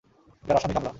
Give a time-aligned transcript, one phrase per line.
[0.43, 0.89] এটা রাসায়িক হামলা।